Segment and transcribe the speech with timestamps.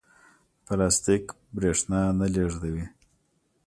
[0.65, 1.25] پلاستیک
[1.55, 2.85] برېښنا نه لېږدوي.